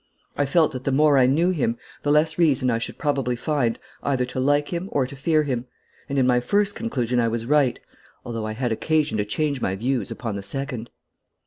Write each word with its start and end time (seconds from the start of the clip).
I 0.35 0.47
felt 0.47 0.71
that 0.71 0.83
the 0.83 0.91
more 0.91 1.19
I 1.19 1.27
knew 1.27 1.51
him 1.51 1.77
the 2.01 2.09
less 2.09 2.39
reason 2.39 2.71
I 2.71 2.79
should 2.79 2.97
probably 2.97 3.35
find 3.35 3.77
either 4.01 4.25
to 4.25 4.39
like 4.39 4.69
him 4.73 4.89
or 4.91 5.05
to 5.05 5.15
fear 5.15 5.43
him, 5.43 5.67
and 6.09 6.17
in 6.17 6.25
my 6.25 6.39
first 6.39 6.73
conclusion 6.73 7.19
I 7.19 7.27
was 7.27 7.45
right, 7.45 7.77
although 8.25 8.47
I 8.47 8.53
had 8.53 8.71
occasion 8.71 9.19
to 9.19 9.25
change 9.25 9.61
my 9.61 9.75
views 9.75 10.09
upon 10.09 10.33
the 10.33 10.41
second. 10.41 10.89